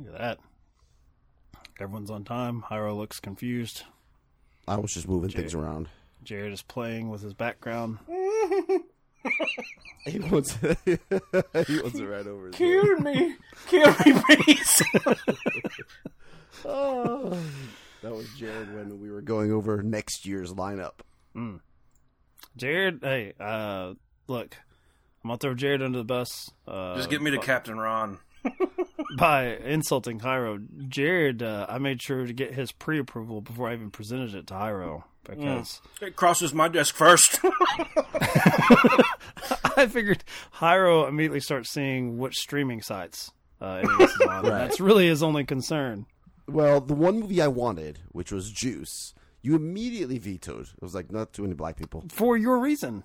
[0.00, 0.38] Look at that.
[1.78, 2.64] Everyone's on time.
[2.68, 3.84] Hyro looks confused.
[4.68, 5.88] I was just moving things around.
[6.22, 7.98] Jared is playing with his background.
[10.06, 10.96] He wants, to he
[11.82, 12.46] wants it right over.
[12.46, 12.58] His head.
[12.58, 13.36] Kill me.
[13.68, 14.82] Kill me, please.
[16.64, 17.38] Oh,
[18.02, 21.00] that was Jared when we were going over next year's lineup.
[22.56, 23.94] Jared, hey, uh,
[24.26, 24.56] look,
[25.24, 26.50] I'm gonna throw Jared under the bus.
[26.68, 28.18] Uh, Just get me to Captain Ron.
[29.16, 30.64] By insulting Hyro.
[30.88, 34.54] Jared, uh, I made sure to get his pre-approval before I even presented it to
[34.54, 37.40] Hyro because It crosses my desk first.
[39.76, 40.24] I figured
[40.56, 44.44] Hyro immediately starts seeing which streaming sites uh, it is on.
[44.44, 46.06] That's really his only concern.
[46.48, 50.66] Well, the one movie I wanted, which was Juice, you immediately vetoed.
[50.66, 52.04] It was like not too many black people.
[52.10, 53.04] For your reason,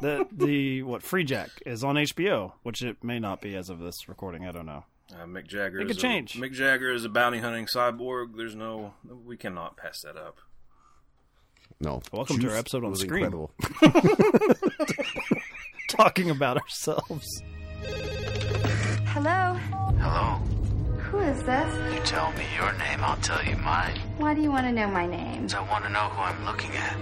[0.00, 4.08] that the what Freejack is on HBO, which it may not be as of this
[4.08, 4.46] recording.
[4.46, 4.84] I don't know.
[5.12, 5.80] Uh, Mick Jagger.
[5.80, 6.34] It is could a- change.
[6.34, 8.36] Mick Jagger is a bounty hunting cyborg.
[8.36, 8.94] There's no.
[9.24, 10.38] We cannot pass that up.
[11.80, 12.00] No.
[12.12, 13.24] Welcome to our episode on was Scream.
[13.24, 13.50] incredible.
[15.88, 17.42] Talking about ourselves.
[19.08, 19.54] Hello?
[20.00, 20.36] Hello.
[21.10, 21.94] Who is this?
[21.94, 24.00] You tell me your name, I'll tell you mine.
[24.16, 25.46] Why do you want to know my name?
[25.54, 26.96] I want to know who I'm looking at.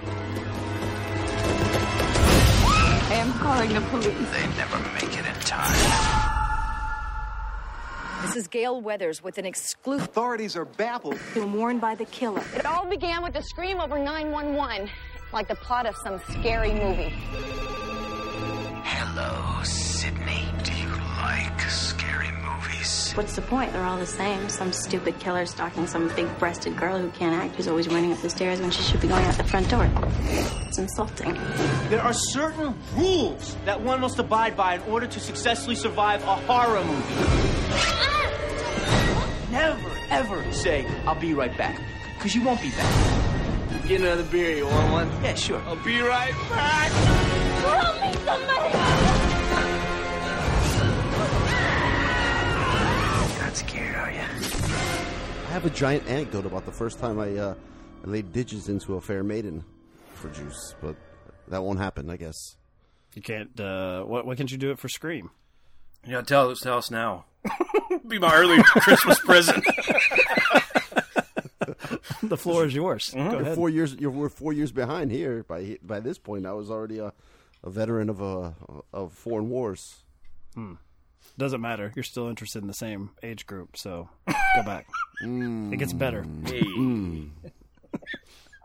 [3.09, 4.05] I am calling the police.
[4.31, 6.22] They never make it in time.
[8.23, 10.07] This is Gale Weathers with an exclusive.
[10.07, 11.19] Authorities are baffled.
[11.33, 12.41] Been warned by the killer.
[12.55, 14.89] It all began with a scream over 911,
[15.33, 17.13] like the plot of some scary movie.
[18.85, 20.45] Hello, Sidney.
[20.63, 20.87] Do you
[21.21, 22.42] like scary movies?
[22.83, 23.71] What's the point?
[23.71, 24.49] They're all the same.
[24.49, 28.19] Some stupid killer stalking some big breasted girl who can't act who's always running up
[28.21, 29.89] the stairs when she should be going out the front door.
[30.67, 31.33] It's insulting.
[31.89, 36.35] There are certain rules that one must abide by in order to successfully survive a
[36.35, 37.13] horror movie.
[39.49, 41.79] Never, ever say, I'll be right back.
[42.15, 43.87] Because you won't be back.
[43.87, 45.23] Get another beer, you want one?
[45.23, 45.61] Yeah, sure.
[45.61, 46.91] I'll be right back.
[46.91, 48.82] Help me, somebody!
[55.53, 57.55] Have a giant anecdote about the first time I, uh,
[58.03, 59.63] I laid digits into a fair maiden
[60.15, 60.95] for Juice, but
[61.47, 62.57] that won't happen, I guess.
[63.13, 63.59] You can't.
[63.59, 64.25] Uh, what?
[64.25, 65.29] Why can't you do it for Scream?
[66.07, 66.59] Yeah, tell us.
[66.59, 67.25] Tell us now.
[68.07, 69.63] Be my early Christmas present.
[72.23, 73.11] The floor is yours.
[73.13, 73.55] Go You're ahead.
[73.55, 73.95] four years.
[73.95, 75.43] You're we're four years behind here.
[75.43, 77.11] By by this point, I was already a,
[77.63, 78.55] a veteran of a
[78.93, 80.03] of foreign wars.
[81.37, 81.91] Doesn't matter.
[81.95, 84.87] You're still interested in the same age group, so go back.
[85.21, 86.25] It gets better.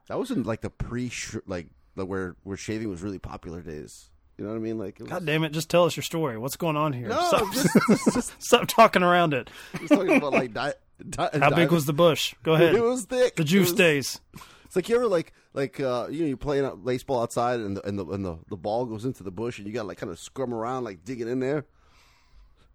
[0.08, 1.10] That wasn't like the pre
[1.46, 4.08] like the where where shaving was really popular days.
[4.38, 4.78] You know what I mean?
[4.78, 5.52] Like, it was, God damn it!
[5.52, 6.38] Just tell us your story.
[6.38, 7.08] What's going on here?
[7.08, 9.50] no, Stop, just, just, just, stop talking around it.
[9.78, 10.72] just talking about like di-
[11.10, 12.34] di- How big was the bush?
[12.42, 12.74] Go ahead.
[12.74, 13.36] It was thick.
[13.36, 14.20] the It juice was- days.
[14.64, 17.86] It's like you ever like like uh, you know you're playing baseball outside and the
[17.86, 20.10] and the and the, the ball goes into the bush and you got like kind
[20.12, 21.66] of scrum around like digging in there.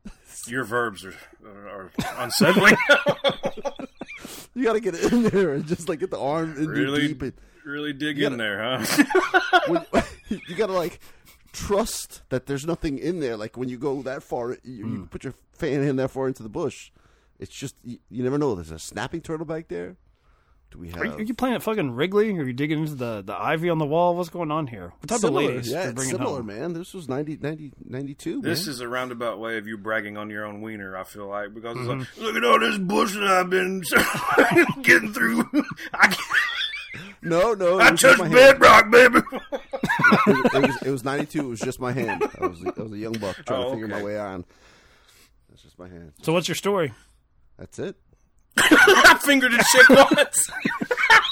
[0.47, 1.15] Your verbs are,
[1.45, 2.75] are, are unsettling.
[4.55, 7.21] You got to get in there and just like get the arm in really, deep.
[7.23, 7.33] And,
[7.65, 9.59] really dig in gotta- there, huh?
[9.67, 10.03] when,
[10.47, 10.99] you got to like
[11.53, 13.35] trust that there's nothing in there.
[13.35, 14.95] Like when you go that far, you, Hmm.
[14.95, 16.91] you put your fan in that far into the bush.
[17.39, 18.53] It's just you, you never know.
[18.53, 19.95] There's a snapping turtle back there.
[20.73, 20.97] Do we have?
[21.01, 22.31] Are you, are you playing at fucking Wrigley?
[22.37, 24.15] Are you digging into the, the ivy on the wall?
[24.15, 24.91] What's going on here?
[24.99, 26.45] What type similar, of ladies yeah, you're it's bringing similar, home?
[26.47, 26.73] man.
[26.73, 28.71] This was 90, 90 92, This man.
[28.71, 30.97] is a roundabout way of you bragging on your own wiener.
[30.97, 31.99] I feel like because Mm-hmm.
[31.99, 33.81] like, look at all this bush that I've been
[34.81, 35.43] getting through.
[35.93, 36.15] I,
[37.21, 37.79] no, no.
[37.79, 39.19] I was just touched bedrock, baby.
[40.27, 41.39] it, was, it was 92.
[41.39, 42.23] It was just my hand.
[42.41, 44.43] I was, I was a young buck trying Oh, to figure my way on.
[45.49, 46.13] That's just my hand.
[46.23, 46.93] So what's your story?
[47.57, 47.95] That's it.
[48.57, 50.49] I fingered a chick once.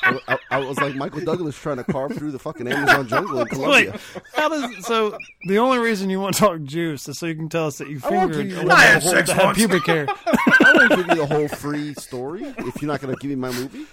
[0.04, 3.34] I, I, I was like Michael Douglas trying to carve through the fucking Amazon jungle
[3.34, 4.00] in Wait, Colombia.
[4.34, 5.18] how does so?
[5.46, 7.90] The only reason you want to talk juice is so you can tell us that
[7.90, 9.58] you I won't fingered a you- woman I had that sex had once.
[9.58, 10.08] pubic hair.
[10.10, 13.36] I won't give you the whole free story if you're not going to give me
[13.36, 13.86] my movie.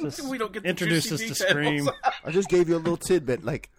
[0.00, 1.84] Just We don't get the introduce juicy us to details.
[1.86, 1.90] Scream.
[2.24, 3.44] I just gave you a little tidbit.
[3.44, 3.70] Like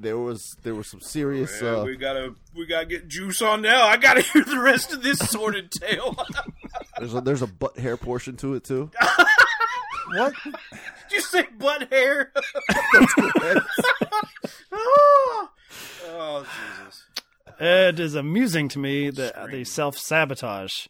[0.00, 1.60] there was there was some serious.
[1.62, 3.86] Yeah, Uh, we gotta we gotta get juice on now.
[3.86, 6.16] I gotta hear the rest of this sordid tale.
[6.98, 8.90] there's a, there's a butt hair portion to it too.
[10.12, 10.34] What?
[10.42, 10.54] Did
[11.12, 12.32] you say butt hair?
[14.72, 15.48] oh,
[16.08, 16.46] oh,
[16.78, 17.04] Jesus.
[17.60, 20.86] It is amusing to me that the self sabotage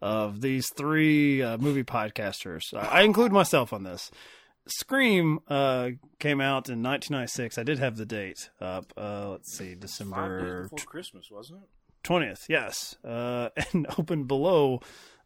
[0.00, 2.72] of these three uh, movie podcasters.
[2.74, 4.10] I include myself on this.
[4.70, 7.58] Scream uh, came out in 1996.
[7.58, 8.92] I did have the date up.
[8.96, 11.68] Uh, let's see, Five days December before Christmas, wasn't it?
[12.08, 12.48] 20th.
[12.48, 14.80] Yes, uh, and opened below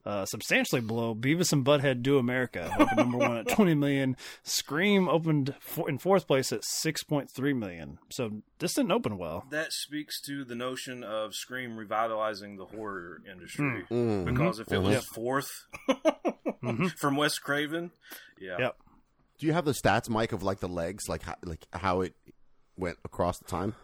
[0.06, 4.16] uh, substantially below Beavis and Butthead Do America, opened number one at 20 million.
[4.42, 7.98] Scream opened for, in fourth place at 6.3 million.
[8.10, 9.46] So this didn't open well.
[9.50, 13.84] That speaks to the notion of Scream revitalizing the horror industry.
[13.90, 14.26] Mm.
[14.26, 15.04] Because if it was Yep.
[15.16, 17.90] 4th from Wes Craven,
[18.38, 18.56] yeah.
[18.58, 18.76] Yep.
[19.38, 22.14] Do you have the stats, Mike, of like the legs, like how, like how it
[22.76, 23.74] went across the time?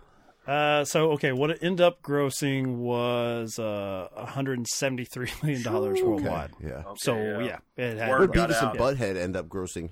[0.47, 6.50] Uh, so okay, what it ended up grossing was uh 173 million dollars worldwide.
[6.61, 6.82] Yeah.
[6.87, 7.41] Okay, So yeah.
[7.41, 8.70] yeah, it had Where got Beavis out.
[8.76, 9.91] and Butthead end up grossing?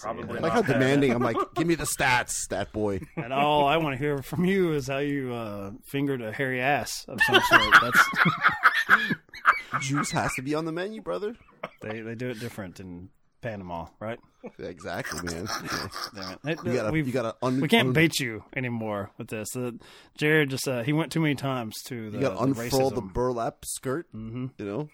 [0.00, 0.66] Probably Like how not.
[0.68, 1.12] demanding.
[1.12, 3.00] I'm like, give me the stats, stat boy.
[3.16, 6.60] And all I want to hear from you is how you uh, fingered a hairy
[6.60, 7.74] ass of some sort.
[7.82, 7.98] That's
[9.80, 11.36] Juice has to be on the menu, brother.
[11.82, 13.08] they they do it different in
[13.42, 14.18] Panama, right?
[14.58, 15.46] Exactly, man.
[16.14, 16.38] Damn it.
[16.44, 17.34] It- You gotta, we've- you gotta.
[17.42, 19.54] Un, we can't un- bait you anymore with this.
[19.56, 19.72] Uh,
[20.16, 23.00] Jared just uh, he went too many times to the, You gotta the unfurl the
[23.02, 24.06] burlap skirt.
[24.14, 24.46] Mm-hmm.
[24.58, 24.88] You know,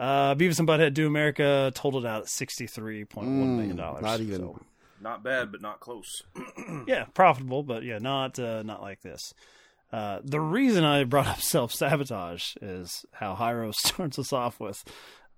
[0.00, 4.00] uh, Beavis and Butthead Do America totaled out at sixty three point one million dollars.
[4.00, 4.40] Mm, not even.
[4.40, 4.60] So,
[5.00, 6.22] Not bad, but not close.
[6.86, 9.32] yeah, profitable, but yeah, not uh, not like this.
[9.92, 14.82] Uh, the reason I brought up self sabotage is how Hyro starts us off with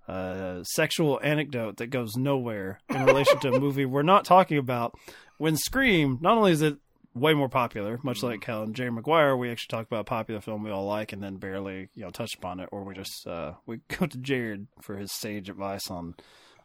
[0.09, 4.95] a sexual anecdote that goes nowhere in relation to a movie we're not talking about.
[5.39, 6.77] When Scream, not only is it
[7.15, 10.41] way more popular, much like how in Jerry Maguire we actually talk about a popular
[10.41, 13.27] film we all like and then barely you know touch upon it, or we just
[13.27, 16.15] uh, we go to Jared for his sage advice on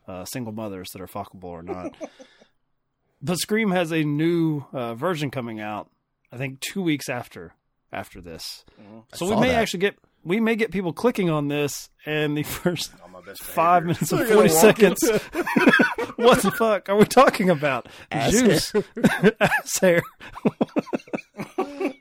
[0.07, 1.95] uh, single mothers that are fuckable or not.
[3.19, 5.89] But Scream has a new uh, version coming out.
[6.31, 7.55] I think two weeks after
[7.91, 8.63] after this,
[9.13, 9.55] so we may that.
[9.55, 12.91] actually get we may get people clicking on this, and the first
[13.27, 15.01] On my best five minutes and forty seconds.
[16.15, 17.87] what the fuck are we talking about?
[18.11, 18.73] Ass Juice,
[19.39, 20.01] ass hair.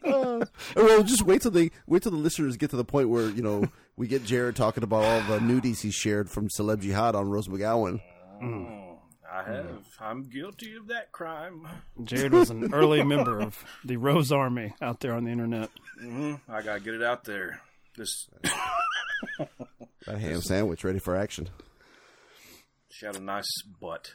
[0.07, 0.47] Uh,
[0.77, 3.43] well, just wait till they wait till the listeners get to the point where you
[3.43, 3.65] know
[3.97, 7.49] we get Jared talking about all the nudies he shared from Celeb Jihad on Rose
[7.49, 8.01] McGowan.
[8.41, 9.85] I have.
[10.01, 11.67] I'm guilty of that crime.
[12.05, 15.71] Jared was an early member of the Rose Army out there on the internet.
[16.01, 17.61] hmm I gotta get it out there.
[17.97, 18.29] This
[20.07, 21.49] That ham sandwich ready for action.
[22.91, 23.51] she had a nice
[23.81, 24.13] butt.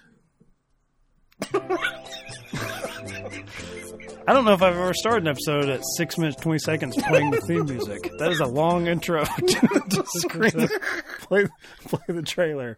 [4.27, 7.31] I don't know if I've ever started an episode at six minutes twenty seconds playing
[7.31, 8.11] the theme music.
[8.19, 10.51] That is a long intro to screen
[11.21, 11.47] play
[11.85, 12.77] play the trailer.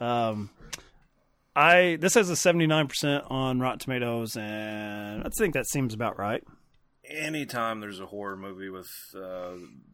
[0.00, 0.50] Um,
[1.54, 5.92] I this has a seventy nine percent on Rotten Tomatoes, and I think that seems
[5.94, 6.42] about right.
[7.08, 9.52] Anytime there's a horror movie with uh,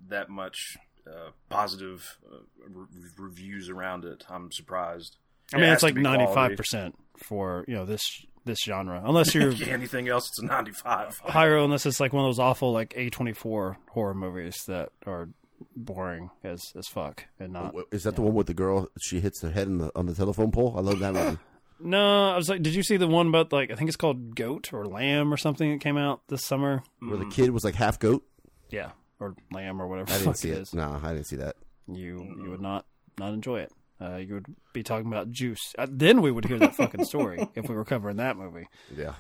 [0.09, 2.37] that much uh, positive uh,
[2.69, 2.87] re-
[3.19, 5.17] reviews around it, I'm surprised.
[5.53, 6.35] I mean, It it's like be ninety quality.
[6.53, 8.01] five percent for you know this
[8.45, 11.19] this genre, unless you're Yeah, anything else, it's a 95.
[11.25, 14.91] higher, unless it's like one of those awful like A twenty four horror movies that
[15.07, 15.29] are
[15.77, 17.75] boring as as fuck and not.
[17.93, 18.89] Is that the one with the girl?
[19.01, 20.75] She hits her head in the, on the telephone pole.
[20.77, 21.39] I love that one.
[21.81, 24.35] No, I was like, did you see the one about like I think it's called
[24.37, 26.83] Goat or Lamb or something that came out this summer?
[27.01, 28.25] Where the kid was like half goat.
[28.71, 28.91] Yeah,
[29.21, 30.13] or Lamb or whatever.
[30.13, 30.75] I didn't see it is.
[30.75, 31.57] No, I didn't see that.
[31.87, 32.87] You you would not
[33.19, 33.73] not enjoy it.
[34.01, 35.73] Uh, you would be talking about Juice.
[35.79, 38.67] Uh, then we would hear that fucking story if we were covering that movie.
[38.97, 39.15] Yeah,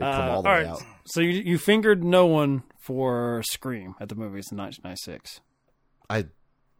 [0.00, 0.82] Uh, all way out.
[1.06, 5.40] So you you fingered no one for Scream at the movies in 1996.
[6.08, 6.26] I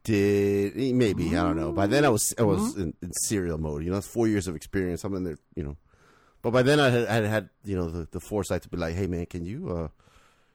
[0.04, 1.72] did eh, maybe I don't know.
[1.72, 3.84] By then I was I was in, in serial mode.
[3.84, 5.04] You know, it's four years of experience.
[5.04, 5.38] I'm in there.
[5.54, 5.76] You know,
[6.42, 8.76] but by then I had, I had had you know the, the foresight to be
[8.76, 9.88] like, hey man, can you uh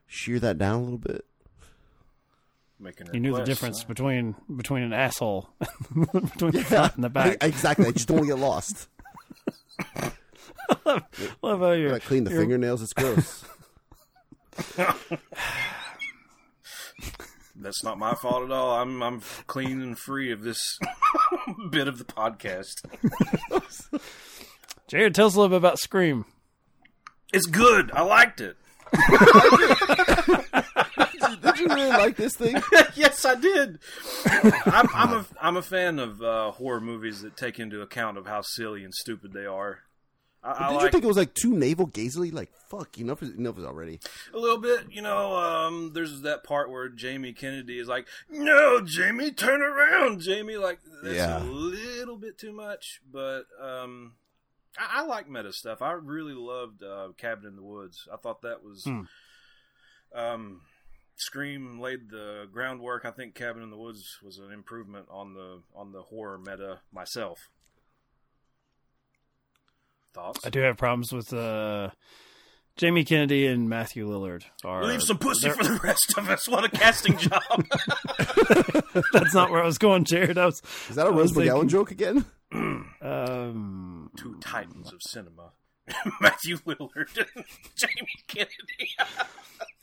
[0.07, 1.25] shear that down a little bit?
[2.79, 3.87] Making You knew the difference huh?
[3.87, 5.49] between between an asshole
[5.95, 7.43] between the front and the back.
[7.43, 7.87] I- exactly.
[7.87, 8.87] I just don't want to get lost.
[11.41, 12.81] Love how you're, I clean the you're- fingernails.
[12.81, 13.45] It's gross.
[17.57, 18.75] That's not my fault at all.
[18.81, 20.77] I'm I'm clean and free of this
[21.71, 22.73] bit of the podcast.
[24.87, 26.25] Jared, tell us a little bit about Scream.
[27.31, 27.91] It's good.
[27.93, 28.57] I liked it.
[31.55, 32.61] Did you really like this thing?
[32.95, 33.79] yes, I did.
[34.65, 38.25] I'm, I'm a I'm a fan of uh, horror movies that take into account of
[38.27, 39.79] how silly and stupid they are.
[40.43, 42.31] I, I Did you think it was like too navel gazily?
[42.31, 43.99] Like fuck, enough is enough is already.
[44.33, 44.91] a little bit.
[44.91, 50.21] You know, um, there's that part where Jamie Kennedy is like, "No, Jamie, turn around,
[50.21, 51.41] Jamie." Like that's Yeah.
[51.41, 54.13] a little bit too much, but um,
[54.77, 55.81] I, I like meta stuff.
[55.81, 58.07] I really loved uh, Cabin in the Woods.
[58.13, 58.83] I thought that was.
[58.83, 59.01] Hmm.
[60.13, 60.61] Um,
[61.17, 63.05] Scream laid the groundwork.
[63.05, 66.79] I think Cabin in the Woods was an improvement on the on the horror meta
[66.91, 67.49] myself.
[70.13, 70.45] Thoughts?
[70.45, 71.89] I do have problems with uh,
[72.77, 74.83] Jamie Kennedy and Matthew Lillard are.
[74.85, 76.47] Leave some pussy they're- for the rest of us.
[76.47, 77.41] What a casting job.
[79.13, 80.37] That's not where I was going, Jared.
[80.37, 80.61] I was.
[80.89, 82.25] Is that a I was Rose McGowan thinking- joke again?
[83.01, 85.51] Um, Two titans of cinema.
[86.21, 87.09] Matthew Lillard
[87.75, 88.95] Jamie Kennedy.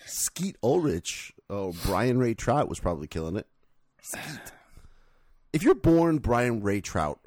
[0.04, 1.32] Skeet Ulrich.
[1.48, 3.46] Oh, Bryan Ray Trout was probably killing it.
[4.00, 4.52] Skeet.
[5.52, 7.20] If you're born Bryan Ray Trout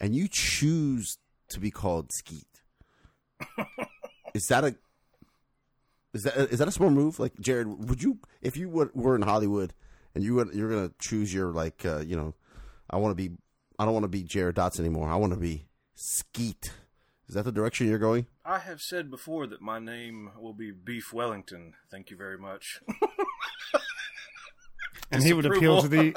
[0.00, 1.18] and you choose
[1.48, 2.46] to be called Skeet,
[4.34, 4.76] is that a
[6.14, 7.18] is that is that a smart move?
[7.18, 9.74] Like Jared, would you if you were, were in Hollywood
[10.14, 12.34] and you would, you're gonna choose your like uh, you know,
[12.88, 13.36] I want to be
[13.78, 15.08] I don't want to be Jared Dots anymore.
[15.08, 16.72] I want to be Skeet.
[17.32, 18.26] Is that the direction you're going?
[18.44, 21.72] I have said before that my name will be Beef Wellington.
[21.90, 22.82] Thank you very much.
[25.10, 26.12] and he would appeal to the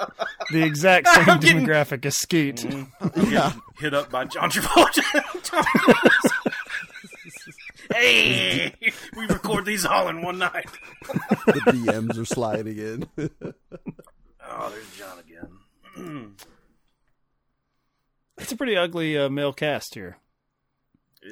[0.51, 2.65] the exact same getting- demographic as Skeet.
[2.99, 5.03] I'm getting hit up by John Travolta.
[7.93, 8.73] hey,
[9.15, 10.67] we record these all in one night.
[11.45, 13.07] the DMs are sliding in.
[13.17, 16.35] Oh, there's John again.
[18.37, 20.17] It's a pretty ugly uh, male cast here.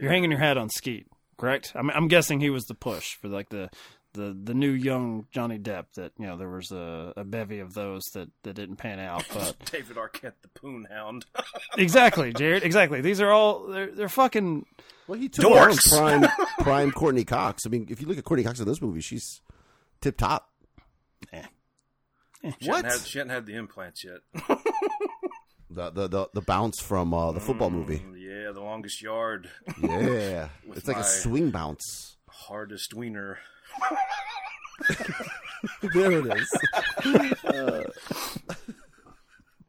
[0.02, 1.08] You're hanging your hat on Skeet,
[1.38, 1.72] correct?
[1.76, 3.70] I'm, I'm guessing he was the push for like the
[4.14, 5.86] the the new young Johnny Depp.
[5.96, 9.26] That you know there was a, a bevy of those that, that didn't pan out,
[9.34, 11.26] but David Arquette, the Poon Hound.
[11.78, 12.64] exactly, Jared.
[12.64, 13.02] Exactly.
[13.02, 14.66] These are all they're they're fucking.
[15.08, 15.90] Well, he took Dorks.
[15.90, 16.26] prime
[16.60, 17.66] prime Courteney Cox.
[17.66, 19.42] I mean, if you look at Courteney Cox in this movie, she's
[20.02, 20.50] tip top.
[22.60, 22.84] She What?
[22.86, 24.20] hadn't, had, she hadn't had the implants yet.
[25.70, 28.00] The the the, the bounce from uh, the football movie.
[28.00, 28.12] Mm, Yeah,
[28.54, 29.50] the longest yard,
[29.82, 32.18] Yeah, it's like a swing bounce.
[32.30, 33.40] hardest wiener.
[35.94, 36.54] there it is.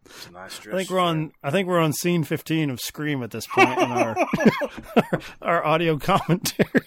[0.06, 1.32] It's a nice I think we're on.
[1.42, 4.16] I think we're on scene 15 of Scream at this point in our
[4.96, 6.82] our, our audio commentary.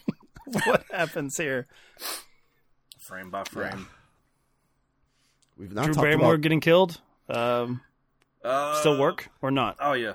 [0.65, 1.67] what happens here?
[2.99, 3.87] frame by frame.
[5.57, 6.41] We've not Drew talked Barrymore about.
[6.41, 6.99] getting killed.
[7.29, 7.81] Um,
[8.43, 9.75] Uh, still work or not?
[9.79, 10.13] Oh yeah,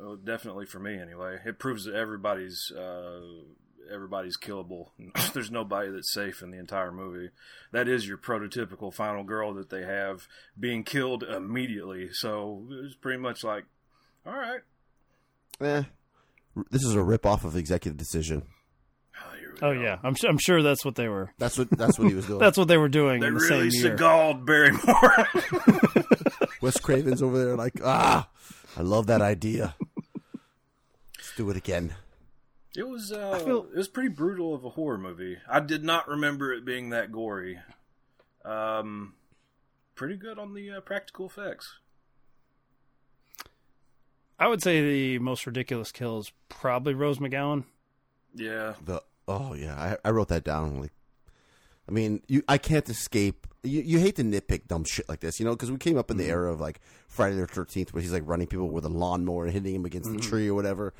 [0.00, 1.38] oh, definitely for me anyway.
[1.44, 3.20] It proves that everybody's uh,
[3.92, 4.88] everybody's killable.
[5.34, 7.30] There's nobody that's safe in the entire movie.
[7.72, 10.26] That is your prototypical final girl that they have
[10.58, 12.08] being killed immediately.
[12.12, 13.64] So it's pretty much like,
[14.26, 14.60] all right,
[15.60, 15.82] Eh,
[16.70, 18.42] this is a rip off of Executive Decision.
[19.22, 21.32] oh, Oh yeah, I'm su- I'm sure that's what they were.
[21.38, 22.40] That's what that's what he was doing.
[22.40, 24.34] That's what they were doing They in the really same year.
[24.34, 25.28] Barrymore.
[26.60, 28.28] Wes Craven's over there, like ah,
[28.76, 29.74] I love that idea.
[31.34, 31.94] Let's do it again.
[32.76, 35.38] It was uh, feel- it was pretty brutal of a horror movie.
[35.50, 37.58] I did not remember it being that gory.
[38.44, 39.14] Um,
[39.96, 41.74] pretty good on the uh, practical effects.
[44.38, 47.64] I would say the most ridiculous kill is probably Rose McGowan.
[48.36, 49.74] Yeah, The oh yeah,
[50.04, 50.80] I, I wrote that down.
[50.80, 50.92] Like,
[51.88, 53.48] I mean, you I can't escape.
[53.64, 56.12] You, you hate to nitpick dumb shit like this, you know, because we came up
[56.12, 58.88] in the era of like Friday the Thirteenth, where he's like running people with a
[58.88, 60.94] lawnmower and hitting him against the tree or whatever.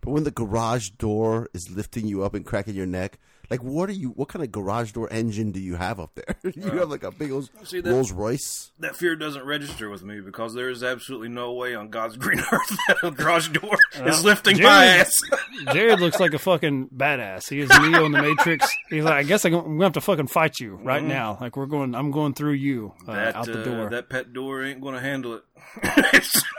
[0.00, 3.88] But when the garage door is lifting you up and cracking your neck, like what
[3.88, 4.10] are you?
[4.10, 6.36] What kind of garage door engine do you have up there?
[6.54, 8.72] you have like a big old See, that- Rolls Royce.
[8.80, 12.40] that fear doesn't register with me because there is absolutely no way on God's green
[12.52, 15.12] earth that a garage door is lifting my ass.
[15.72, 17.48] Jared looks like a fucking badass.
[17.48, 18.68] He is Neo in the Matrix.
[18.90, 21.38] He's like, I guess I'm gonna have to fucking fight you right now.
[21.40, 23.90] Like we're going, I'm going through you uh, that out the uh, door.
[23.90, 25.42] that pet door ain't going to handle it.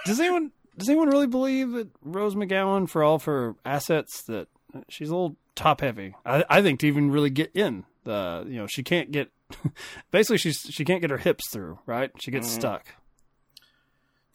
[0.05, 4.47] Does anyone does anyone really believe that Rose McGowan, for all of her assets, that
[4.89, 6.15] she's a little top heavy?
[6.25, 9.31] I, I think to even really get in, the you know, she can't get.
[10.11, 11.79] basically, she's she can't get her hips through.
[11.85, 12.85] Right, she gets stuck.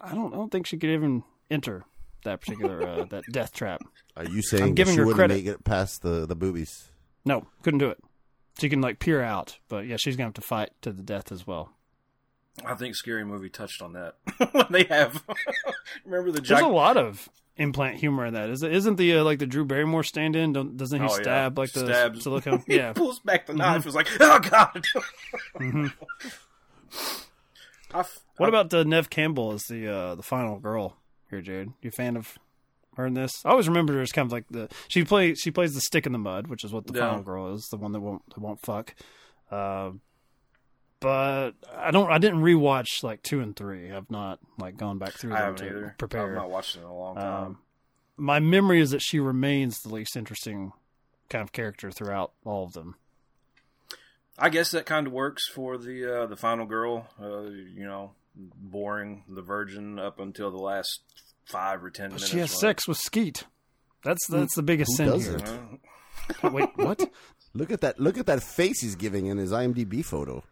[0.01, 0.33] I don't.
[0.33, 1.85] I don't think she could even enter
[2.25, 3.83] that particular uh, that death trap.
[4.17, 5.35] Are you saying that giving she her wouldn't credit.
[5.35, 6.89] make it past the the boobies?
[7.25, 7.99] No, couldn't do it.
[8.59, 11.31] She can like peer out, but yeah, she's gonna have to fight to the death
[11.31, 11.73] as well.
[12.65, 14.17] I think Scary Movie touched on that
[14.53, 15.23] when they have.
[16.05, 16.59] Remember the joke.
[16.59, 18.51] There's a lot of implant humor in that.
[18.51, 20.53] Is it, isn't the uh, like the Drew Barrymore stand-in?
[20.53, 21.23] Don't, doesn't he Oh, yeah.
[21.23, 22.23] stab like the Stabs.
[22.25, 22.63] silicone?
[22.67, 22.93] He Yeah.
[22.93, 23.87] pulls back the knife.
[23.87, 24.85] It's like, oh god.
[27.95, 30.97] F- What about uh, Neve Campbell as the uh, the final girl
[31.31, 31.73] here, Jared?
[31.83, 32.39] You a fan of
[32.97, 33.33] her in this?
[33.45, 36.07] I always remember her as kind of like the she plays she plays the stick
[36.07, 37.09] in the mud, which is what the Yeah.
[37.11, 38.95] final girl is, the one that won't that won't fuck.
[39.51, 39.91] Uh,
[41.03, 42.11] but I don't.
[42.11, 43.91] I didn't rewatch like two and three.
[43.93, 45.95] I've not like gone back through them to either.
[45.99, 46.29] prepare.
[46.31, 47.45] I've not watched it in a long time.
[47.45, 47.59] Um,
[48.17, 50.73] my memory is that she remains the least interesting
[51.29, 52.95] kind of character throughout all of them.
[54.39, 57.07] I guess that kind of works for the uh, the final girl.
[57.21, 61.01] Uh, you know, boring the virgin up until the last
[61.45, 62.31] five or ten But minutes.
[62.31, 63.45] she has when- sex with Skeet.
[64.05, 65.47] That's that's the biggest who sin doesn't?
[65.47, 66.51] here.
[66.51, 67.09] Wait, what?
[67.55, 68.01] Look at that!
[68.01, 70.43] Look at that face he's giving in his IMDb photo.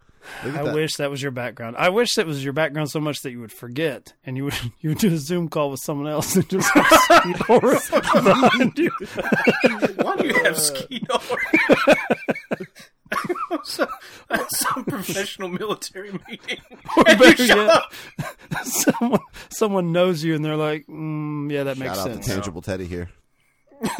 [0.45, 0.75] Look at I that.
[0.75, 1.77] wish that was your background.
[1.79, 4.55] I wish that was your background so much that you would forget and you would
[4.81, 8.91] you would do a Zoom call with someone else and just have Skeetor behind you.
[10.03, 11.97] Why do you have Skeetor?
[13.65, 13.87] so,
[14.29, 16.59] that's some professional military meeting.
[16.97, 17.93] Or you shut yet, up.
[18.62, 22.33] someone someone knows you and they're like, mm, "Yeah, that makes Shout out sense." to
[22.35, 23.11] Tangible Teddy here.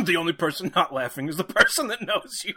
[0.05, 2.55] the only person not laughing is the person that knows you.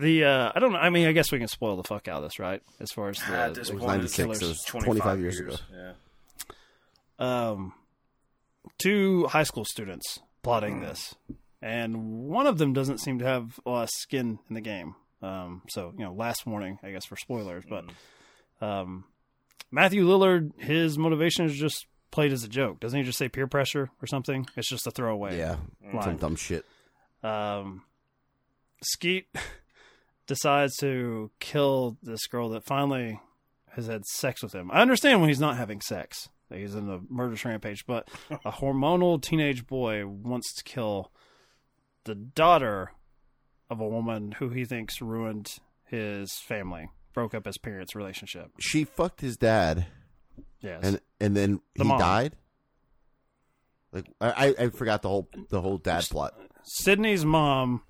[0.00, 0.78] The uh, I don't know.
[0.78, 2.62] I mean, I guess we can spoil the fuck out of this, right?
[2.80, 4.42] As far as the, At this the point, ninety it's killers.
[4.42, 5.56] It was 25 twenty five years, ago.
[5.72, 5.92] Yeah.
[7.18, 7.72] um,
[8.78, 11.14] two high school students plotting this,
[11.62, 14.94] and one of them doesn't seem to have a lot of skin in the game.
[15.22, 17.64] Um, so you know, last warning, I guess, for spoilers.
[17.68, 17.84] But
[18.60, 19.04] um,
[19.70, 22.80] Matthew Lillard, his motivation is just played as a joke.
[22.80, 24.46] Doesn't he just say peer pressure or something?
[24.56, 25.38] It's just a throwaway.
[25.38, 25.56] Yeah,
[26.02, 26.64] some dumb shit.
[27.22, 27.82] Um,
[28.82, 29.26] Skeet
[30.26, 33.20] decides to kill this girl that finally
[33.72, 34.70] has had sex with him.
[34.72, 36.28] I understand when he's not having sex.
[36.52, 38.08] He's in a murderous rampage, but
[38.44, 41.10] a hormonal teenage boy wants to kill
[42.04, 42.92] the daughter
[43.70, 45.48] of a woman who he thinks ruined
[45.84, 48.50] his family, broke up his parents' relationship.
[48.60, 49.86] She fucked his dad,
[50.60, 50.80] Yes.
[50.84, 51.98] and and then The he mom.
[51.98, 52.36] died.
[53.92, 56.34] Like I, I- I forgot the whole the whole dad plot.
[56.64, 57.82] Sidney's mom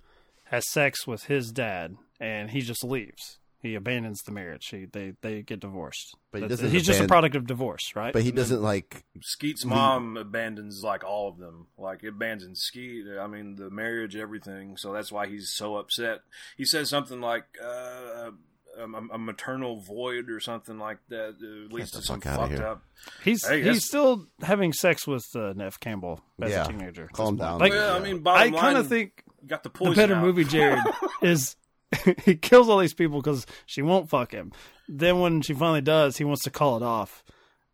[0.44, 3.38] has sex with his dad, and he just leaves.
[3.60, 4.66] He abandons the marriage.
[4.68, 6.14] He, they they get divorced.
[6.30, 8.12] But he doesn't he's just a product of divorce, right?
[8.12, 9.04] But he doesn't like.
[9.22, 11.68] Skeet's mom abandons like all of them.
[11.78, 13.06] Like it abandons Skeet.
[13.18, 14.76] I mean, the marriage, everything.
[14.76, 16.20] So that's why he's so upset.
[16.58, 18.32] He says something like uh,
[18.78, 21.36] a, a maternal void or something like that.
[21.42, 22.66] Uh, leads the to some fuck fucked here.
[22.66, 22.82] up.
[23.24, 27.08] he's Hey, he's still having sex with uh, Neve Campbell as Yeah, a teenager.
[27.14, 27.60] calm down.
[27.60, 30.22] Like, Well, I mean, I kind of think you got the the better out.
[30.22, 30.80] movie, Jared,
[31.22, 31.56] is
[32.24, 34.52] he kills all these people because she won't fuck him.
[34.88, 37.24] Then when she finally does, he wants to call it off,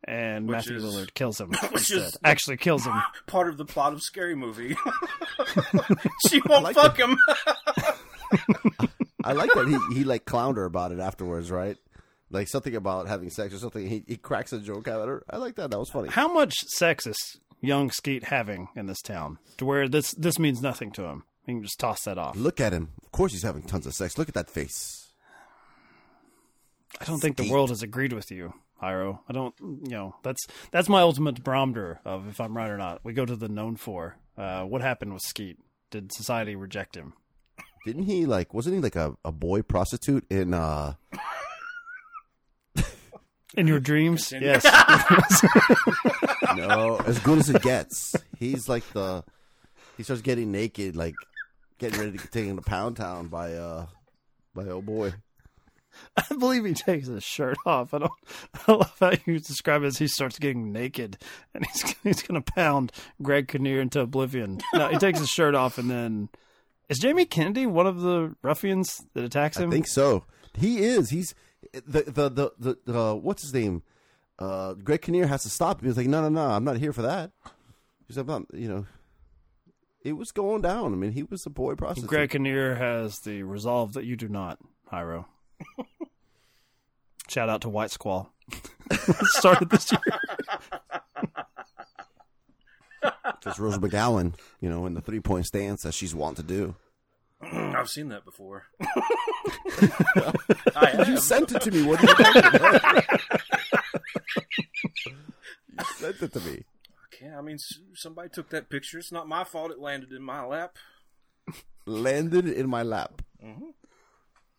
[0.05, 1.99] and Which Matthew is- Lillard kills him which instead.
[1.99, 2.95] is- Actually, kills him.
[3.27, 4.77] Part of the plot of Scary Movie.
[6.29, 7.17] she won't like fuck him.
[9.25, 11.77] I like that he he like clowned her about it afterwards, right?
[12.31, 13.87] Like something about having sex or something.
[13.87, 15.25] He he cracks a joke at her.
[15.29, 15.71] I like that.
[15.71, 16.09] That was funny.
[16.09, 17.17] How much sex is
[17.61, 21.25] young Skeet having in this town to where this this means nothing to him?
[21.51, 22.37] He can just toss that off.
[22.37, 22.91] Look at him.
[23.05, 24.17] Of course, he's having tons of sex.
[24.19, 25.09] Look at that face.
[27.01, 29.21] I don't think the world has agreed with you, Hiro.
[29.29, 29.55] I don't.
[29.61, 33.01] You know, that's that's my ultimate barometer of if I'm right or not.
[33.05, 34.17] We go to the known for.
[34.37, 35.59] Uh, what happened with Skeet?
[35.91, 37.15] Did society reject him?
[37.87, 38.53] Didn't he like?
[38.53, 40.53] Wasn't he like a, a boy prostitute in?
[40.55, 40.95] uh
[43.57, 44.59] In your dreams, Continue.
[44.63, 45.45] yes.
[46.57, 48.15] No, as good as it gets.
[48.39, 49.25] He's like the.
[49.97, 51.15] He starts getting naked, like
[51.81, 53.87] getting ready to get taken to Pound Town by uh
[54.55, 55.15] by oh boy.
[56.17, 57.93] I believe he takes his shirt off.
[57.93, 58.13] I don't.
[58.69, 61.19] I love how you describe it as he starts getting naked
[61.53, 64.61] and he's he's gonna pound Greg Kinnear into oblivion.
[64.75, 66.29] No, he takes his shirt off and then
[66.89, 69.71] is Jamie Kennedy one of the ruffians that attacks him?
[69.71, 70.25] I think so.
[70.55, 71.11] He is.
[71.11, 71.35] He's
[71.73, 73.83] the the the the, the uh, what's his name?
[74.39, 75.89] Uh, Greg Kinnear has to stop him.
[75.89, 77.31] He's like, no, no, no, I'm not here for that.
[78.07, 78.87] He's like, I'm not, you know.
[80.03, 80.93] It was going down.
[80.93, 82.09] I mean, he was a boy prostitute.
[82.09, 84.59] Greg Kinnear has the resolve that you do not,
[84.91, 85.29] Hiro.
[87.29, 88.33] Shout out to White Squall.
[89.23, 90.01] Started this year.
[93.43, 96.75] Just Rose McGowan, you know, in the three point stance that she's wont to do.
[97.43, 98.65] I've seen that before.
[100.77, 101.83] I You sent it to me.
[101.83, 103.03] What are you talking
[105.79, 106.65] you sent it to me.
[107.21, 107.59] Okay, I mean,
[107.95, 108.99] somebody took that picture.
[108.99, 109.71] It's not my fault.
[109.71, 110.77] It landed in my lap.
[111.87, 113.23] Landed in my lap.
[113.45, 113.71] Mm-hmm.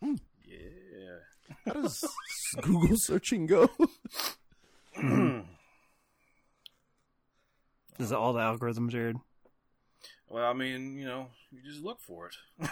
[0.04, 0.16] Hmm.
[0.46, 1.18] Yeah.
[1.66, 2.04] How does
[2.62, 3.70] Google searching go?
[8.00, 9.18] Is that all the algorithms, Jared?
[10.32, 12.36] Well, I mean, you know, you just look for it.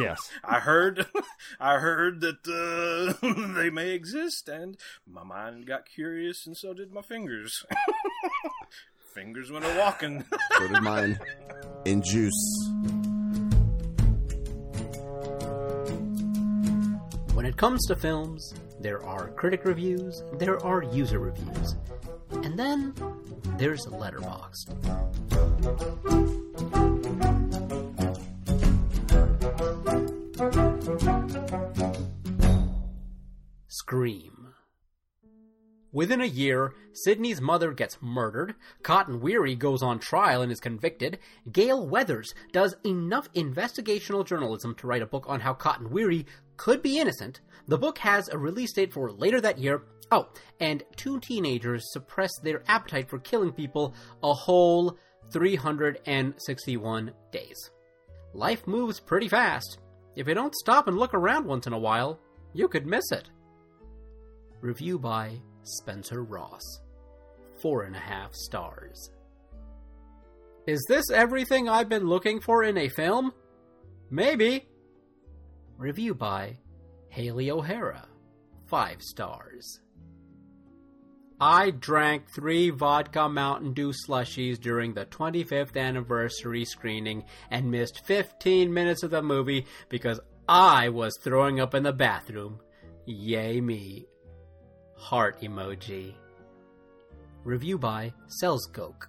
[0.00, 0.18] Yes.
[0.42, 1.06] I heard,
[1.60, 4.76] I heard that uh, they may exist, and
[5.06, 7.64] my mind got curious, and so did my fingers.
[9.14, 10.24] fingers went a walking.
[10.58, 11.20] so did mine.
[11.84, 12.68] In juice.
[17.32, 21.76] When it comes to films, there are critic reviews, there are user reviews,
[22.32, 22.92] and then
[23.56, 24.74] there's Letterboxd.
[33.68, 34.54] Scream.
[35.92, 41.18] Within a year, Sidney's mother gets murdered, Cotton Weary goes on trial and is convicted,
[41.50, 46.82] Gale Weathers does enough investigational journalism to write a book on how Cotton Weary could
[46.82, 47.40] be innocent.
[47.66, 49.84] The book has a release date for later that year.
[50.10, 50.28] Oh,
[50.60, 54.98] and two teenagers suppress their appetite for killing people a whole
[55.32, 57.70] 361 days.
[58.34, 59.78] Life moves pretty fast.
[60.14, 62.18] If you don't stop and look around once in a while,
[62.52, 63.30] you could miss it.
[64.60, 66.62] Review by Spencer Ross.
[67.60, 69.10] Four and a half stars.
[70.66, 73.32] Is this everything I've been looking for in a film?
[74.10, 74.66] Maybe.
[75.78, 76.58] Review by
[77.08, 78.08] Haley O'Hara.
[78.66, 79.80] Five stars.
[81.40, 88.72] I drank three vodka Mountain Dew slushies during the 25th anniversary screening and missed 15
[88.72, 90.18] minutes of the movie because
[90.48, 92.60] I was throwing up in the bathroom.
[93.04, 94.06] Yay me.
[94.96, 96.14] Heart emoji.
[97.44, 99.08] Review by Selskoke.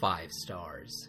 [0.00, 1.08] Five stars.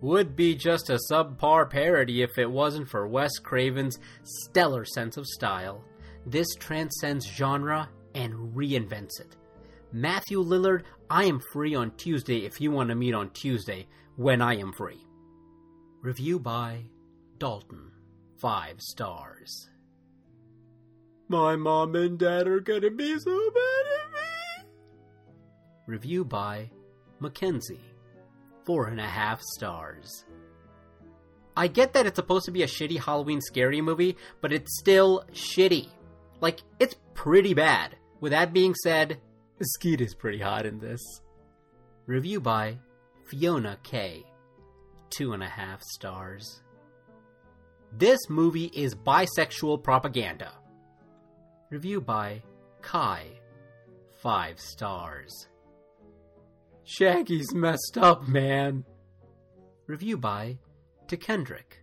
[0.00, 5.26] Would be just a subpar parody if it wasn't for Wes Craven's stellar sense of
[5.26, 5.84] style.
[6.24, 9.36] This transcends genre and reinvents it.
[9.92, 14.40] Matthew Lillard, I am free on Tuesday if you want to meet on Tuesday when
[14.40, 15.04] I am free.
[16.02, 16.84] Review by
[17.38, 17.90] Dalton.
[18.38, 19.68] Five stars.
[21.28, 24.68] My mom and dad are gonna be so mad at me.
[25.86, 26.70] Review by
[27.18, 27.84] Mackenzie.
[28.64, 30.24] Four and a half stars.
[31.56, 35.24] I get that it's supposed to be a shitty Halloween scary movie, but it's still
[35.32, 35.88] shitty.
[36.40, 37.96] Like, it's pretty bad.
[38.20, 39.18] With that being said,
[39.62, 41.00] Skeet is pretty hot in this.
[42.06, 42.78] Review by
[43.26, 44.24] Fiona K.
[45.10, 46.62] Two and a half stars.
[47.92, 50.52] This movie is bisexual propaganda.
[51.70, 52.42] Review by
[52.82, 53.26] Kai.
[54.22, 55.48] Five stars.
[56.84, 58.84] Shaggy's messed up, man.
[59.86, 60.58] Review by
[61.08, 61.82] To Kendrick.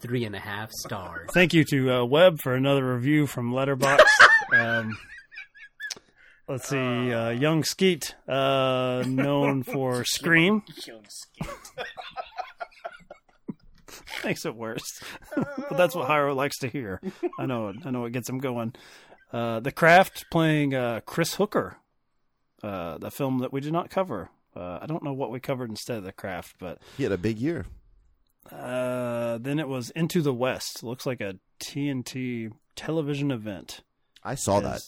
[0.00, 1.30] Three and a half stars.
[1.32, 4.04] Thank you to uh, Webb for another review from Letterboxd.
[4.52, 4.96] um,
[6.48, 11.48] let's see, uh, Young Skeet, uh, known for Scream, Young Skeet.
[14.24, 15.02] makes it worse,
[15.36, 17.00] but that's what Hyro likes to hear.
[17.38, 17.76] I know, it.
[17.84, 18.74] I know, it gets him going.
[19.32, 21.76] Uh, the Craft playing uh, Chris Hooker,
[22.62, 24.30] uh, the film that we did not cover.
[24.56, 27.18] Uh, I don't know what we covered instead of The Craft, but He had a
[27.18, 27.66] big year.
[28.52, 30.84] uh, then it was Into the West.
[30.84, 33.80] Looks like a TNT television event.
[34.22, 34.80] I saw that.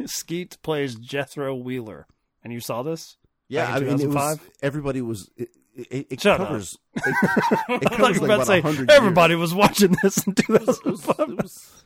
[0.00, 2.06] As Skeet plays Jethro Wheeler,
[2.42, 3.16] and you saw this?
[3.48, 4.50] Yeah, I mean, it was 2005?
[4.62, 5.28] everybody was.
[5.36, 6.50] It, it, it Shut up.
[6.96, 10.60] It, it covers like about about say 100 everybody was watching this in years.
[10.62, 11.28] It was- 2005.
[11.30, 11.82] it was-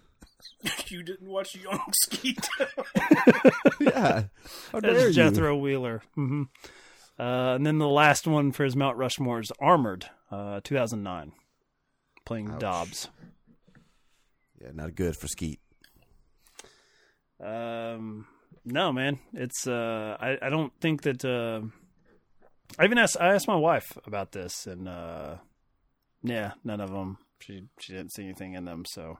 [0.90, 2.48] you didn't watch Young Skeet.
[3.81, 4.24] yeah.
[4.72, 5.12] How dare That's you?
[5.12, 6.03] Jethro Wheeler.
[6.14, 6.44] hmm
[7.18, 11.33] Uh, and then the last one for his Mount Rushmore is Armored, uh, 2009,
[12.24, 12.61] playing Ouch.
[12.61, 13.09] Dobbs.
[14.61, 15.61] Yeah, not good for Skeet.
[17.44, 18.26] Um,
[18.64, 21.24] no, man, it's uh, I I don't think that.
[21.24, 21.66] Uh,
[22.78, 25.37] I even asked I asked my wife about this, and uh,
[26.22, 27.18] yeah, none of them.
[27.40, 29.18] She she didn't see anything in them, so.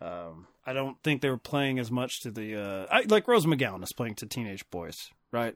[0.00, 3.46] Um, I don't think they were playing as much to the uh, I, like Rose
[3.46, 4.96] McGowan is playing to teenage boys,
[5.30, 5.54] right?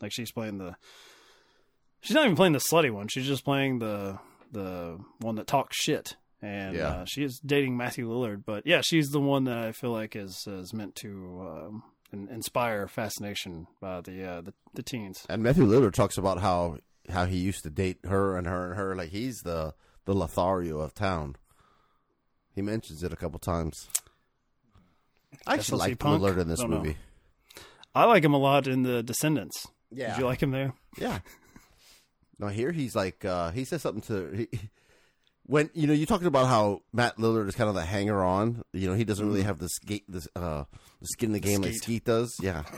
[0.00, 0.76] Like she's playing the.
[2.00, 3.08] She's not even playing the slutty one.
[3.08, 4.18] She's just playing the
[4.50, 6.88] the one that talks shit, and Yeah.
[6.88, 8.42] uh, she is dating Matthew Lillard.
[8.44, 11.10] But yeah, she's the one that I feel like is is meant to
[11.72, 11.82] um,
[12.30, 15.24] inspire fascination by the uh, the, the teens.
[15.28, 16.78] And Matthew Lillard talks about how
[17.10, 18.94] how he used to date her and her and her.
[18.96, 19.74] Like he's the
[20.04, 21.36] the Lothario of town.
[22.54, 23.88] He mentions it a couple times.
[25.46, 26.78] I actually like Lillard in this Don't know.
[26.78, 26.96] movie.
[27.94, 29.66] I like him a lot in the Descendants.
[29.90, 30.10] Yeah.
[30.14, 30.72] Did you like him there?
[30.98, 31.20] Yeah.
[32.38, 34.58] Now here he's like uh he says something to he,
[35.44, 38.62] when you know you talking about how Matt Lillard is kind of the hanger on.
[38.72, 40.64] You know he doesn't really have the skate this uh
[41.00, 41.82] the skin in the game like Skeet.
[41.82, 42.36] Skeet does.
[42.40, 42.62] Yeah.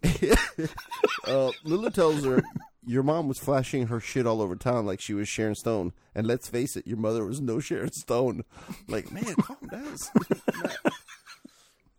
[0.04, 2.40] uh, Lillard tells her
[2.86, 6.26] your mom was flashing her shit all over town like she was Sharon Stone, and
[6.26, 8.44] let's face it, your mother was no Sharon Stone.
[8.88, 9.96] Like man, calm down.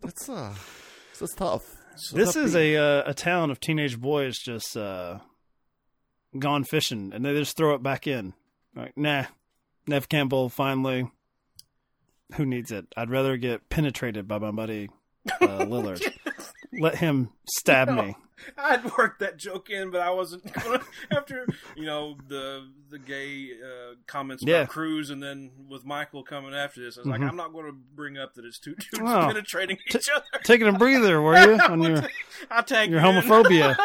[0.01, 0.55] That's uh
[1.19, 1.75] that's tough.
[2.13, 5.19] this is a uh, a town of teenage boys just uh,
[6.37, 8.33] gone fishing, and they just throw it back in.
[8.75, 9.25] Like, nah,
[9.87, 11.09] Neve Campbell finally.
[12.35, 12.85] Who needs it?
[12.95, 14.89] I'd rather get penetrated by my buddy
[15.41, 16.01] uh, Lillard.
[16.73, 18.15] let him stab me.
[18.57, 20.79] I'd worked that joke in, but I wasn't gonna
[21.11, 24.57] after you know the the gay uh, comments Yeah.
[24.61, 27.29] about Cruz, and then with Michael coming after this, I was like, Mhm.
[27.29, 29.27] I'm not going to bring up that it's two dudes Oh.
[29.27, 30.23] penetrating each other.
[30.43, 31.59] Taking a breather, were you?
[31.59, 32.03] On your
[32.49, 33.75] I'll tag your homophobia.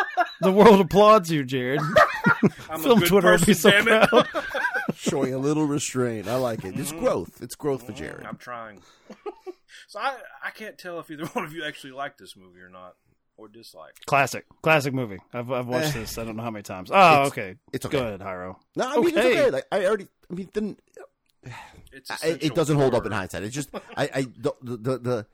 [0.41, 1.81] the world applauds you, Jared.
[2.71, 4.29] I'm a Film good Twitter will be so proud.
[5.11, 6.29] Showing a little restraint.
[6.29, 6.79] I like it.
[6.79, 7.01] It's mm-hmm.
[7.01, 7.43] growth.
[7.43, 8.05] It's growth for mm-hmm.
[8.05, 8.27] Jared.
[8.27, 8.81] I'm trying.
[9.89, 12.71] so I I can't tell if either one of you actually like this movie or
[12.71, 12.97] not,
[13.37, 14.01] or dislike.
[14.07, 15.19] Classic, classic movie.
[15.33, 16.01] I've I've watched eh.
[16.01, 16.19] this.
[16.19, 16.91] I don't know how many times.
[16.93, 17.55] Oh, It's- okay.
[17.73, 17.99] it's okay.
[17.99, 18.57] Go ahead, Hyro.
[18.77, 19.51] No, I mean it's okay.
[19.51, 20.09] Like I already.
[20.31, 20.77] I mean, then
[21.93, 23.45] It's I- it, doesn't hold up in hindsight.
[23.45, 25.27] It's just I, I the, the the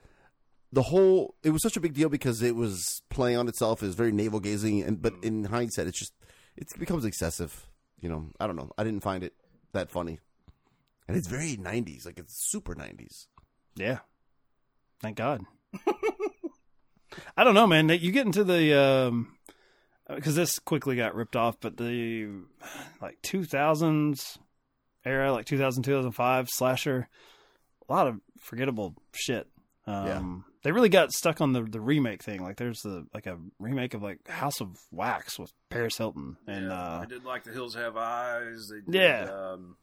[0.73, 3.83] the whole it was such a big deal because it was playing on itself.
[3.83, 5.25] It was very navel gazing, and but mm.
[5.25, 6.13] in hindsight, it's just
[6.57, 7.67] it becomes excessive.
[8.01, 8.71] You know, I don't know.
[8.77, 9.35] I didn't find it
[9.73, 10.19] that funny,
[11.09, 12.07] and it's very '90s.
[12.07, 13.27] Like it's super '90s.
[13.77, 13.99] Yeah.
[15.01, 15.43] Thank God.
[17.37, 17.89] I don't know, man.
[17.89, 19.37] You get into the um
[20.09, 22.29] because this quickly got ripped off, but the
[23.01, 24.39] like 2000s
[25.05, 27.09] era, like 2000 2005 slasher,
[27.89, 29.47] a lot of forgettable shit.
[29.87, 30.50] Um Yeah.
[30.63, 32.43] They really got stuck on the the remake thing.
[32.43, 36.67] Like there's the like a remake of like House of Wax with Paris Hilton and
[36.67, 38.69] Yeah, uh I did like The Hills Have Eyes.
[38.71, 39.31] They did, Yeah.
[39.31, 39.77] Um,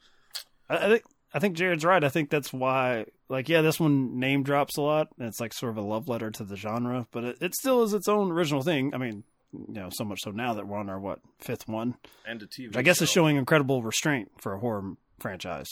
[0.69, 2.03] I, I think I think Jared's right.
[2.03, 5.09] I think that's why, like, yeah, this one name drops a lot.
[5.19, 7.83] and It's like sort of a love letter to the genre, but it, it still
[7.83, 8.93] is its own original thing.
[8.93, 11.95] I mean, you know, so much so now that we're on our what fifth one,
[12.25, 12.75] and a TV.
[12.77, 15.67] I guess is showing incredible restraint for a horror franchise.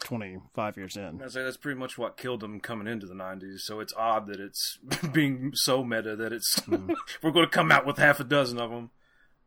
[0.00, 3.14] Twenty five years in, I say that's pretty much what killed them coming into the
[3.14, 3.60] '90s.
[3.60, 4.78] So it's odd that it's
[5.12, 6.92] being so meta that it's Mm-hmm.
[7.22, 8.90] we're going to come out with half a dozen of them.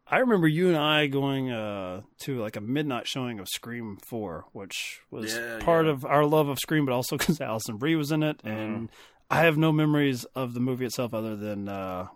[0.08, 4.46] I remember you and I going uh, to like a midnight showing of Scream Four,
[4.52, 5.92] which was Yeah, part yeah.
[5.92, 8.90] of our love of Scream, but also because Alison Brie was in it, and
[9.30, 12.08] I have no memories of the movie itself other than uh,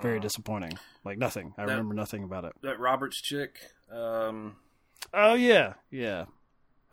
[0.00, 0.78] very disappointing.
[1.04, 1.52] Like nothing.
[1.58, 2.52] I That- remember nothing about it.
[2.62, 3.58] That Roberts chick.
[3.92, 4.56] Um,
[5.12, 6.24] Oh yeah, yeah.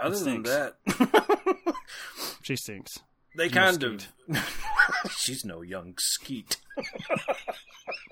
[0.02, 0.50] Other than stinks.
[0.50, 1.76] that,
[2.44, 3.00] She stinks.
[3.38, 4.08] they No kind of.
[5.18, 6.58] she's no young skeet.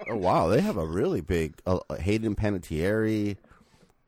[0.09, 3.37] Oh wow, they have a really big uh, Hayden Panettiere.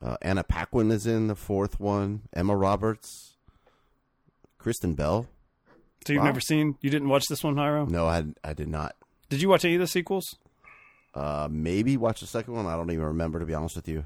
[0.02, 2.22] Uh, Anna Paquin is in the fourth one.
[2.32, 3.36] Emma Roberts,
[4.58, 5.26] Kristen Bell.
[6.06, 6.26] So you've Wow.
[6.26, 6.76] never seen?
[6.80, 7.88] You didn't watch this one, Hyro?
[7.88, 8.96] No, I I did not.
[9.28, 10.36] Did you watch any of the sequels?
[11.14, 12.66] Uh, maybe watch the second one.
[12.66, 14.04] I don't even remember to be honest with you.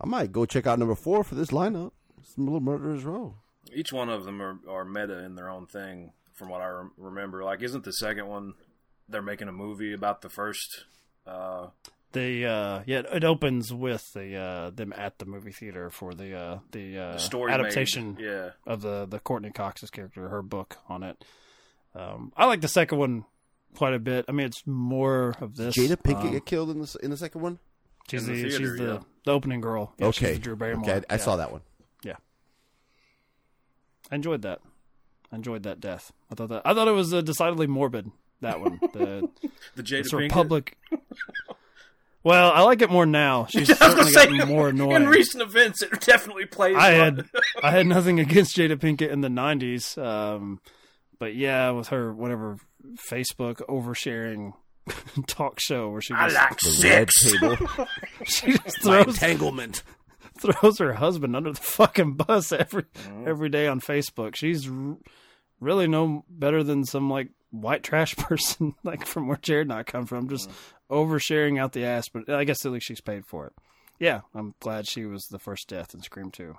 [0.00, 1.92] I might go check out number four for this lineup.
[2.24, 3.34] Some little murderers row.
[3.72, 6.92] Each one of them are, are meta in their own thing, from what I rem-
[6.96, 7.44] remember.
[7.44, 8.54] Like, isn't the second one
[9.08, 10.84] they're making a movie about the first?
[11.26, 11.68] Uh,
[12.12, 16.34] The uh, yeah, it opens with the uh, them at the movie theater for the
[16.36, 18.50] uh, the, uh, The story adaptation made, yeah.
[18.66, 21.24] of the the Courteney Cox's character, her book on it.
[21.94, 23.24] Um, I like the second one
[23.76, 24.24] quite a bit.
[24.28, 25.76] I mean, it's more of this.
[25.76, 27.58] Jada Pinkett Um, get killed in the in the second one.
[28.10, 28.98] she's the, the theater, she's the, yeah.
[29.24, 29.94] the opening girl.
[29.98, 30.84] Yeah, she's okay, the Drew Barrymore.
[30.90, 31.22] okay, I, I Yeah.
[31.24, 31.60] saw that one.
[34.12, 34.60] Yeah, I enjoyed that.
[35.32, 36.12] I enjoyed that death.
[36.30, 38.10] I thought that I thought it was uh, decidedly morbid.
[38.42, 39.28] That one, the,
[39.76, 40.76] The Jada sort of public.
[42.24, 43.46] Well, I like it more now.
[43.50, 45.02] She's I was say, more annoying.
[45.02, 46.76] in recent events, it definitely plays.
[46.76, 47.24] I had
[47.62, 50.60] I had nothing against Jada Pinkett in the '90s, um,
[51.18, 52.58] but yeah, with her whatever
[53.10, 54.52] Facebook oversharing
[55.26, 57.32] talk show where she I just, like The red sex.
[57.40, 57.86] table.
[58.24, 59.82] she just My throws entanglement.
[60.42, 63.28] Throws her husband under the fucking bus every Mm-hmm.
[63.28, 64.34] every day on Facebook.
[64.36, 64.96] She's r-
[65.60, 69.82] really no better than some like white trash person, like from where Jared and I
[69.82, 70.94] come from, just Mm-hmm.
[70.94, 72.08] oversharing out the ass.
[72.08, 73.52] But I guess at least she's paid for it.
[73.98, 76.56] Yeah, I'm glad she was the first death in Scream Two.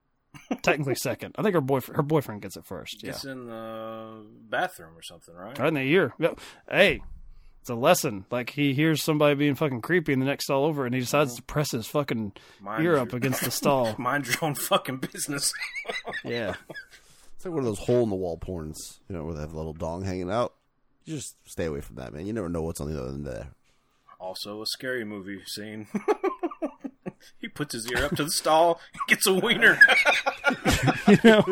[0.62, 1.34] Technically second.
[1.38, 3.02] I think her boyfriend her boyfriend gets it first.
[3.02, 5.58] Yeah, in the bathroom or something, right?
[5.58, 6.14] right in the ear.
[6.18, 6.40] Yep.
[6.70, 7.02] Hey.
[7.70, 8.24] It's a lesson.
[8.32, 11.36] Like he hears somebody being fucking creepy, in the next stall over, and he decides
[11.36, 13.94] to press his fucking Mind ear your- up against the stall.
[13.98, 15.52] Mind your own fucking business.
[16.24, 16.54] Yeah,
[17.36, 18.76] It's like one of those hole in the wall porns,
[19.08, 20.52] you know, where they have a little dong hanging out.
[21.04, 22.26] You just stay away from that, man.
[22.26, 23.48] You never know what's on the other end there.
[24.18, 25.86] Also, a scary movie scene.
[27.38, 29.78] he puts his ear up to the stall, gets a wiener.
[31.08, 31.44] you know,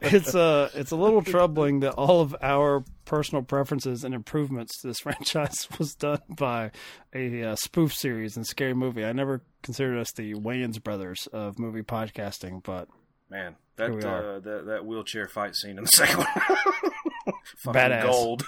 [0.00, 4.88] it's uh it's a little troubling that all of our personal preferences and improvements to
[4.88, 6.70] this franchise was done by
[7.14, 9.04] a uh, spoof series and scary movie.
[9.04, 12.88] I never considered us the Wayans brothers of movie podcasting, but
[13.30, 16.26] Man, that uh, that that wheelchair fight scene in the second one,
[17.58, 18.02] fucking Badass.
[18.04, 18.42] gold.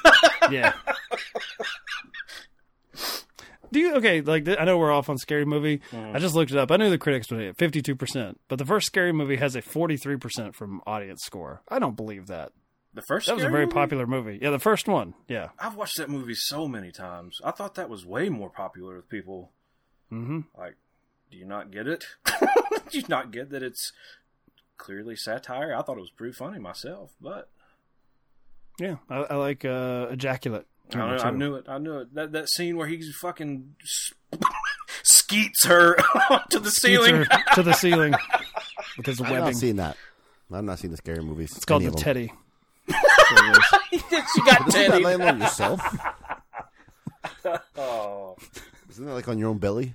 [0.51, 0.73] yeah.
[3.73, 4.21] Do you okay?
[4.21, 5.81] Like I know we're off on scary movie.
[5.93, 6.71] I just looked it up.
[6.71, 9.55] I knew the critics would hit fifty two percent, but the first scary movie has
[9.57, 11.63] a forty three percent from audience score.
[11.69, 12.53] I don't believe that.
[12.93, 13.75] The first That was a very movie?
[13.75, 14.41] popular movie.
[14.43, 15.15] Yeah, the first one.
[15.29, 15.51] Yeah.
[15.61, 17.39] I've watched that movie so many times.
[17.45, 19.53] I thought that was way more popular with people.
[20.11, 20.41] Mm-hmm.
[20.59, 20.75] Like,
[21.31, 22.05] do you not get it?
[22.91, 23.93] do you not get that it's
[24.77, 25.73] clearly satire?
[25.73, 27.49] I thought it was pretty funny myself, but
[28.81, 30.67] Yeah, I, I like uh, ejaculate.
[30.95, 31.23] I, don't know.
[31.25, 31.65] I knew it.
[31.69, 32.15] I knew it.
[32.15, 33.75] That that scene where he fucking
[35.03, 35.97] skeets her
[36.51, 37.25] to the Skeets ceiling.
[37.25, 38.15] her to the ceiling
[38.97, 39.97] with his I've not seen that.
[40.53, 41.53] I've not seen the scary movies.
[41.57, 41.91] It's called the.
[41.93, 42.33] Teddy.
[42.89, 43.55] she got
[43.91, 45.05] But isn't that Teddy.
[45.05, 45.81] laying on yourself?
[47.77, 48.37] Oh,
[48.91, 49.95] Isn't that like on your own belly?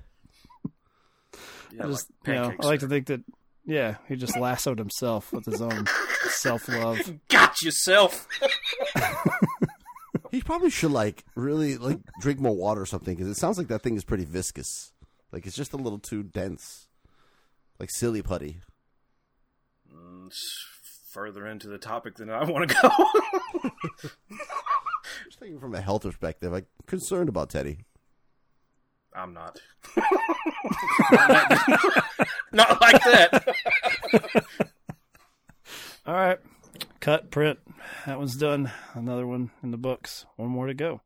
[1.73, 2.53] yeah, I just, like you know.
[2.62, 3.21] I like to think that,
[3.65, 5.86] yeah, he just lassoed himself with his own
[6.29, 6.99] self love.
[7.27, 8.27] got yourself.
[10.36, 13.69] He probably should like really like drink more water or something because it sounds like
[13.69, 14.91] that thing is pretty viscous.
[15.32, 16.89] Like it's just a little too dense,
[17.80, 18.58] like silly putty.
[19.89, 20.67] Mm, it's
[21.10, 23.69] further into the topic than I want to go.
[25.24, 27.86] Just thinking from a health perspective, I'm concerned about Teddy.
[29.13, 29.58] I'm not.
[32.52, 34.45] not like that.
[36.06, 36.39] All right,
[37.06, 37.60] cut, print.
[38.08, 38.72] That one's done.
[38.96, 40.26] Another one in the books.
[40.38, 41.02] One more to go.